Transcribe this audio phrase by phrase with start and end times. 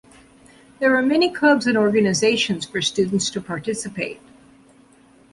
[0.79, 4.19] There are many clubs and organizations for students to participate.